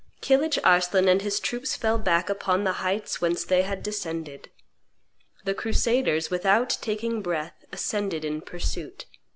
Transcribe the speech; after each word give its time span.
Kilidge 0.19 0.57
Arslan 0.63 1.07
and 1.07 1.21
his 1.21 1.39
troops 1.39 1.75
fell 1.75 1.99
back 1.99 2.27
upon 2.27 2.63
the 2.63 2.71
heights 2.81 3.21
whence 3.21 3.43
they 3.43 3.61
had 3.61 3.83
descended. 3.83 4.49
The 5.43 5.53
crusaders, 5.53 6.31
without 6.31 6.71
taking 6.81 7.21
breath, 7.21 7.65
ascended 7.71 8.25
in 8.25 8.41
pursuit. 8.41 9.05